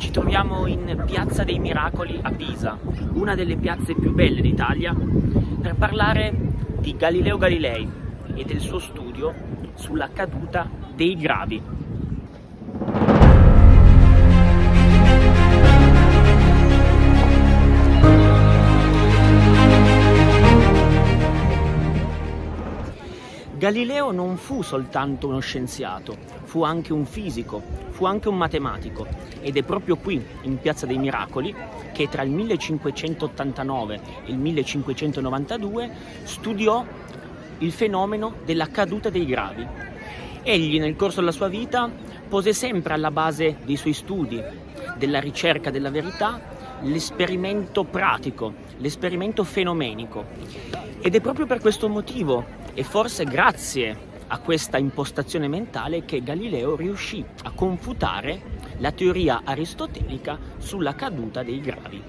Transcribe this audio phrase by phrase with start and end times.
[0.00, 2.78] Ci troviamo in Piazza dei Miracoli a Pisa,
[3.12, 4.94] una delle piazze più belle d'Italia,
[5.60, 6.32] per parlare
[6.78, 7.86] di Galileo Galilei
[8.34, 9.34] e del suo studio
[9.74, 11.79] sulla caduta dei gravi.
[23.60, 29.06] Galileo non fu soltanto uno scienziato, fu anche un fisico, fu anche un matematico
[29.42, 31.54] ed è proprio qui, in Piazza dei Miracoli,
[31.92, 35.90] che tra il 1589 e il 1592
[36.22, 36.82] studiò
[37.58, 39.66] il fenomeno della caduta dei gravi.
[40.42, 41.90] Egli nel corso della sua vita
[42.30, 44.42] pose sempre alla base dei suoi studi,
[44.96, 46.40] della ricerca della verità,
[46.82, 50.24] l'esperimento pratico, l'esperimento fenomenico.
[51.00, 52.44] Ed è proprio per questo motivo
[52.74, 60.38] e forse grazie a questa impostazione mentale che Galileo riuscì a confutare la teoria aristotelica
[60.58, 62.02] sulla caduta dei gravi.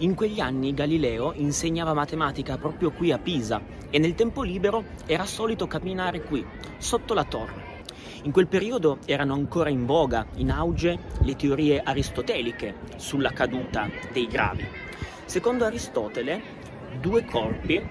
[0.00, 5.24] In quegli anni Galileo insegnava matematica proprio qui a Pisa e nel tempo libero era
[5.24, 6.44] solito camminare qui,
[6.76, 7.84] sotto la torre.
[8.24, 14.26] In quel periodo erano ancora in voga, in auge, le teorie aristoteliche sulla caduta dei
[14.26, 14.66] gravi.
[15.24, 16.42] Secondo Aristotele,
[17.00, 17.82] due corpi,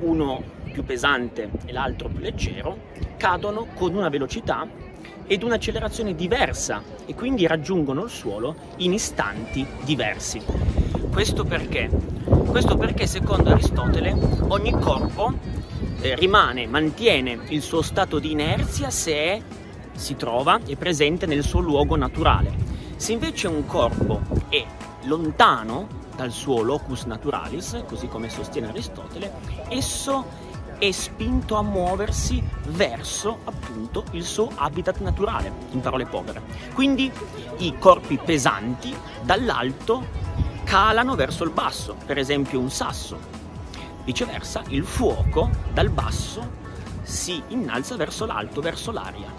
[0.00, 0.40] uno
[0.70, 2.78] più pesante e l'altro più leggero,
[3.16, 4.68] cadono con una velocità
[5.26, 11.03] ed un'accelerazione diversa e quindi raggiungono il suolo in istanti diversi.
[11.14, 11.88] Questo perché?
[12.48, 14.16] Questo perché secondo Aristotele
[14.48, 15.32] ogni corpo
[16.00, 19.40] eh, rimane, mantiene il suo stato di inerzia se
[19.92, 22.52] si trova, è presente nel suo luogo naturale.
[22.96, 24.64] Se invece un corpo è
[25.04, 29.34] lontano dal suo locus naturalis, così come sostiene Aristotele,
[29.68, 30.24] esso
[30.78, 36.42] è spinto a muoversi verso appunto il suo habitat naturale, in parole povere.
[36.74, 37.08] Quindi
[37.58, 40.22] i corpi pesanti dall'alto
[40.74, 43.16] calano verso il basso, per esempio un sasso,
[44.02, 46.50] Viceversa, il fuoco dal basso
[47.02, 49.32] si innalza verso l'alto, verso l'aria.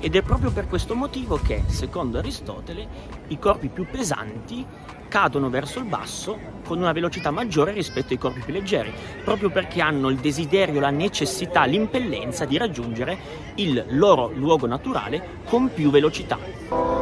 [0.00, 2.88] Ed è proprio per questo motivo che, secondo Aristotele,
[3.28, 4.66] i corpi più pesanti
[5.06, 8.92] cadono verso il basso con una velocità maggiore rispetto ai corpi più leggeri,
[9.22, 13.18] proprio perché hanno il desiderio, la necessità, l'impellenza di raggiungere
[13.54, 17.01] il loro luogo naturale con più velocità.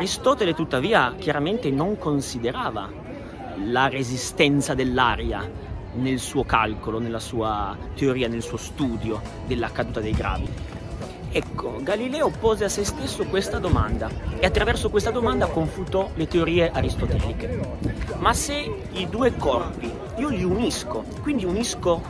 [0.00, 2.90] Aristotele tuttavia chiaramente non considerava
[3.66, 5.46] la resistenza dell'aria
[5.96, 10.48] nel suo calcolo, nella sua teoria, nel suo studio della caduta dei gravi.
[11.30, 16.70] Ecco, Galileo pose a se stesso questa domanda e attraverso questa domanda confutò le teorie
[16.70, 17.60] aristoteliche.
[18.16, 18.54] Ma se
[18.92, 22.00] i due corpi io li unisco, quindi unisco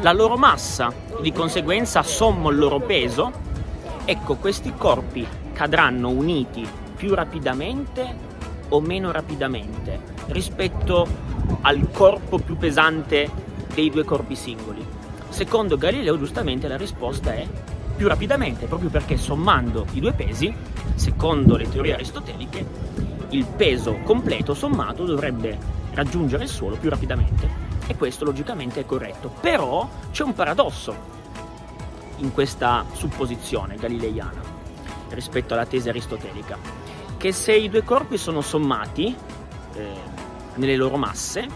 [0.00, 3.32] la loro massa e di conseguenza sommo il loro peso,
[4.04, 8.14] ecco, questi corpi cadranno uniti più rapidamente
[8.68, 11.08] o meno rapidamente rispetto
[11.62, 13.30] al corpo più pesante
[13.72, 14.86] dei due corpi singoli?
[15.30, 17.48] Secondo Galileo giustamente la risposta è
[17.96, 20.54] più rapidamente, proprio perché sommando i due pesi,
[20.94, 22.66] secondo le teorie aristoteliche,
[23.30, 25.56] il peso completo sommato dovrebbe
[25.94, 27.48] raggiungere il suolo più rapidamente.
[27.86, 29.32] E questo logicamente è corretto.
[29.40, 30.94] Però c'è un paradosso
[32.18, 34.42] in questa supposizione galileiana
[35.08, 36.89] rispetto alla tesi aristotelica
[37.20, 39.14] che se i due corpi sono sommati
[39.74, 39.86] eh,
[40.54, 41.46] nelle loro masse,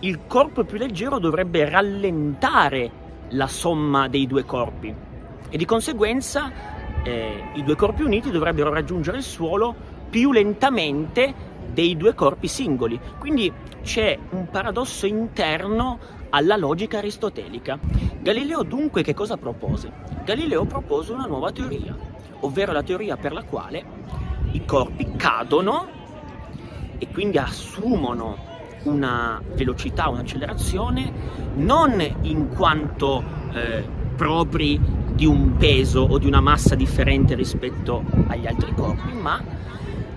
[0.00, 2.90] il corpo più leggero dovrebbe rallentare
[3.28, 4.92] la somma dei due corpi
[5.48, 6.50] e di conseguenza
[7.04, 9.72] eh, i due corpi uniti dovrebbero raggiungere il suolo
[10.10, 11.32] più lentamente
[11.72, 12.98] dei due corpi singoli.
[13.20, 13.52] Quindi
[13.84, 16.00] c'è un paradosso interno
[16.30, 17.78] alla logica aristotelica.
[18.18, 19.92] Galileo dunque che cosa propose?
[20.24, 21.96] Galileo propose una nuova teoria,
[22.40, 24.19] ovvero la teoria per la quale
[24.52, 25.88] i corpi cadono
[26.98, 28.48] e quindi assumono
[28.84, 31.12] una velocità, un'accelerazione
[31.56, 33.22] non in quanto
[33.52, 33.84] eh,
[34.16, 34.80] propri
[35.12, 39.42] di un peso o di una massa differente rispetto agli altri corpi, ma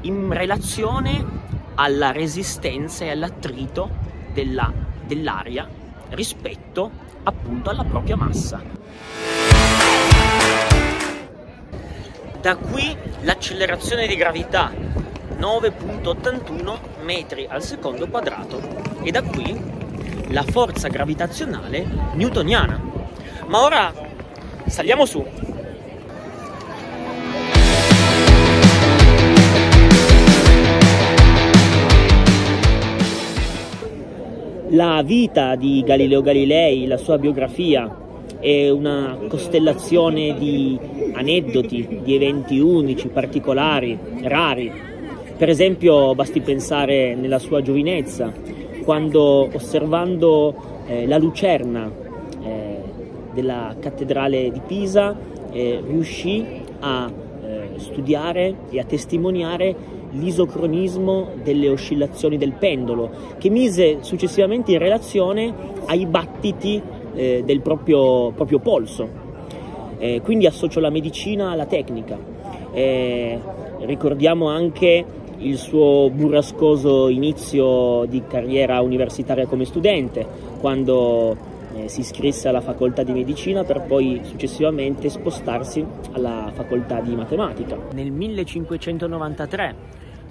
[0.01, 1.41] in relazione
[1.75, 3.89] alla resistenza e all'attrito
[4.33, 4.71] della,
[5.05, 5.67] dell'aria
[6.09, 6.91] rispetto
[7.23, 8.61] appunto alla propria massa.
[12.43, 18.59] Da qui l'accelerazione di gravità 9.81 metri al secondo quadrato
[19.01, 19.57] e da qui
[20.27, 22.81] la forza gravitazionale newtoniana.
[23.47, 23.93] Ma ora
[24.65, 25.25] saliamo su.
[34.71, 38.02] La vita di Galileo Galilei, la sua biografia,
[38.43, 40.77] è una costellazione di
[41.13, 44.69] aneddoti, di eventi unici, particolari, rari.
[45.37, 48.33] Per esempio, basti pensare nella sua giovinezza,
[48.83, 50.53] quando osservando
[50.87, 51.89] eh, la lucerna
[52.43, 52.77] eh,
[53.31, 55.17] della cattedrale di Pisa
[55.49, 56.45] eh, riuscì
[56.81, 59.73] a eh, studiare e a testimoniare
[60.11, 65.53] l'isocronismo delle oscillazioni del pendolo, che mise successivamente in relazione
[65.85, 66.81] ai battiti
[67.13, 69.21] eh, del proprio, proprio polso.
[69.97, 72.17] Eh, quindi associo la medicina alla tecnica.
[72.73, 73.39] Eh,
[73.79, 75.05] ricordiamo anche
[75.37, 80.25] il suo burrascoso inizio di carriera universitaria come studente,
[80.59, 81.35] quando
[81.75, 87.77] eh, si iscrisse alla facoltà di medicina per poi successivamente spostarsi alla facoltà di matematica.
[87.93, 89.75] Nel 1593,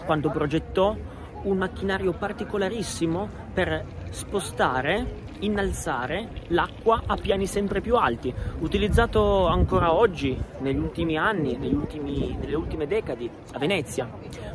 [0.04, 0.96] quando progettò
[1.42, 10.36] un macchinario particolarissimo per spostare, innalzare l'acqua a piani sempre più alti, utilizzato ancora oggi,
[10.58, 14.10] negli ultimi anni, negli ultimi, nelle ultime decadi, a Venezia,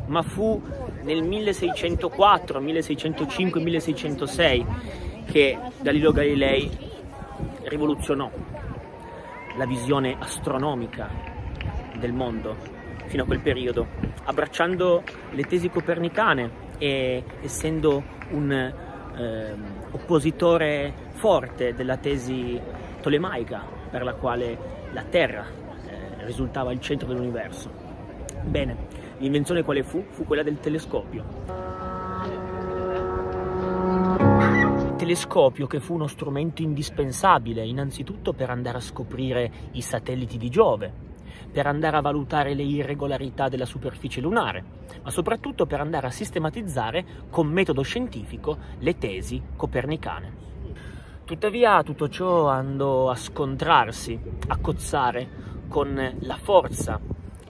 [0.06, 0.60] ma fu
[1.02, 4.66] nel 1604, 1605, 1606
[5.30, 6.70] che Galileo Galilei
[7.64, 8.30] rivoluzionò
[9.56, 11.10] la visione astronomica
[11.98, 12.76] del mondo
[13.06, 13.86] fino a quel periodo,
[14.24, 18.72] abbracciando le tesi copernicane e essendo un
[19.18, 19.54] eh,
[19.90, 22.60] oppositore forte della tesi
[23.00, 24.56] tolemaica per la quale
[24.92, 27.70] la Terra eh, risultava il centro dell'universo.
[28.42, 28.76] Bene,
[29.18, 30.04] l'invenzione quale fu?
[30.08, 31.66] Fu quella del telescopio.
[34.98, 41.07] telescopio che fu uno strumento indispensabile innanzitutto per andare a scoprire i satelliti di Giove,
[41.50, 44.64] per andare a valutare le irregolarità della superficie lunare,
[45.02, 50.46] ma soprattutto per andare a sistematizzare con metodo scientifico le tesi copernicane.
[51.24, 55.28] Tuttavia tutto ciò andò a scontrarsi, a cozzare
[55.68, 56.98] con la forza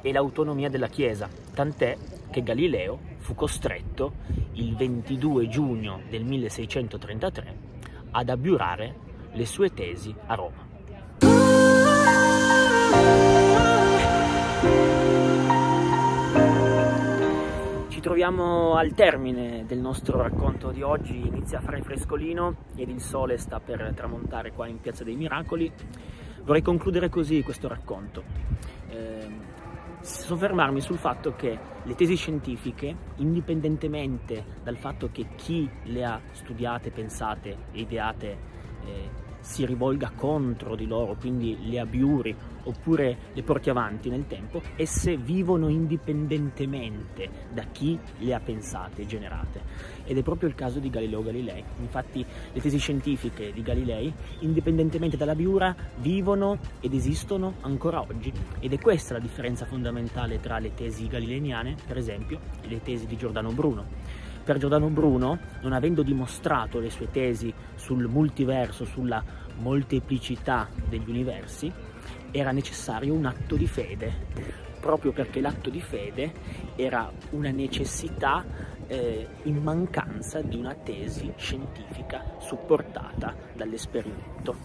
[0.01, 1.97] e l'autonomia della Chiesa, tant'è
[2.31, 4.15] che Galileo fu costretto
[4.53, 7.57] il 22 giugno del 1633
[8.11, 10.68] ad abiurare le sue tesi a Roma.
[17.89, 23.01] Ci troviamo al termine del nostro racconto di oggi, inizia a fare frescolino ed il
[23.01, 25.71] sole sta per tramontare qua in Piazza dei Miracoli.
[26.43, 28.25] Vorrei concludere così questo racconto,
[28.89, 29.29] eh,
[30.01, 36.91] soffermarmi sul fatto che le tesi scientifiche, indipendentemente dal fatto che chi le ha studiate,
[36.91, 38.39] pensate e ideate
[38.87, 44.61] eh, si rivolga contro di loro, quindi le abiuri oppure le porti avanti nel tempo,
[44.77, 49.63] esse vivono indipendentemente da chi le ha pensate e generate.
[50.05, 51.65] Ed è proprio il caso di Galileo Galilei.
[51.81, 58.31] Infatti le tesi scientifiche di Galilei, indipendentemente dalla biura, vivono ed esistono ancora oggi.
[58.61, 63.07] Ed è questa la differenza fondamentale tra le tesi galileiane, per esempio, e le tesi
[63.07, 67.53] di Giordano Bruno per Giordano Bruno, non avendo dimostrato le sue tesi
[67.89, 69.25] sul multiverso, sulla
[69.61, 71.73] molteplicità degli universi,
[72.31, 74.13] era necessario un atto di fede,
[74.79, 76.35] proprio perché l'atto di fede
[76.77, 78.45] era una necessità
[78.87, 84.57] eh, in mancanza di una tesi scientifica supportata dall'esperimento.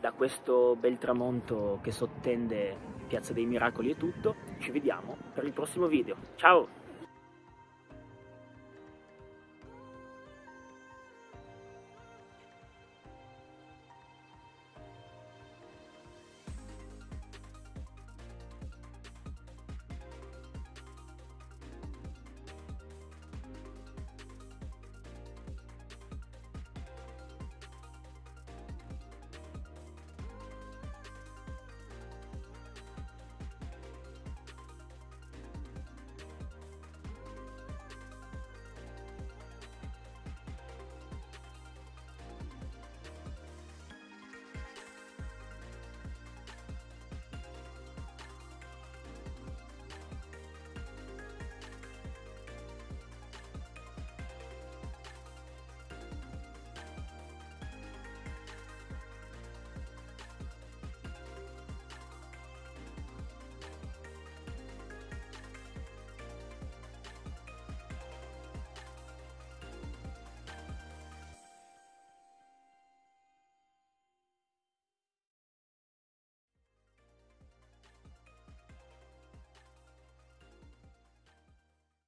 [0.00, 5.52] Da questo bel tramonto che sottende Piazza dei Miracoli è tutto, ci vediamo per il
[5.52, 6.16] prossimo video.
[6.34, 6.83] Ciao!